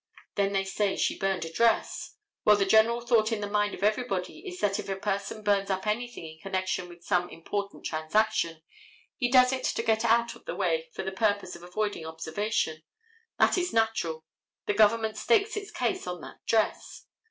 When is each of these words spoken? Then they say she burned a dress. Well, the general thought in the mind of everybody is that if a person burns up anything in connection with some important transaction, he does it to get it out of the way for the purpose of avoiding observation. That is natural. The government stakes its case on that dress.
Then 0.33 0.51
they 0.53 0.63
say 0.65 0.95
she 0.97 1.15
burned 1.19 1.45
a 1.45 1.53
dress. 1.53 2.15
Well, 2.43 2.55
the 2.55 2.65
general 2.65 3.01
thought 3.01 3.31
in 3.31 3.39
the 3.39 3.45
mind 3.45 3.75
of 3.75 3.83
everybody 3.83 4.39
is 4.39 4.59
that 4.59 4.79
if 4.79 4.89
a 4.89 4.95
person 4.95 5.43
burns 5.43 5.69
up 5.69 5.85
anything 5.85 6.25
in 6.25 6.39
connection 6.39 6.89
with 6.89 7.03
some 7.03 7.29
important 7.29 7.85
transaction, 7.85 8.63
he 9.15 9.29
does 9.29 9.53
it 9.53 9.63
to 9.63 9.83
get 9.83 9.99
it 10.03 10.09
out 10.09 10.33
of 10.35 10.45
the 10.45 10.55
way 10.55 10.89
for 10.95 11.03
the 11.03 11.11
purpose 11.11 11.55
of 11.55 11.61
avoiding 11.61 12.03
observation. 12.07 12.81
That 13.37 13.59
is 13.59 13.73
natural. 13.73 14.25
The 14.65 14.73
government 14.73 15.17
stakes 15.17 15.55
its 15.55 15.69
case 15.69 16.07
on 16.07 16.19
that 16.21 16.43
dress. 16.47 17.05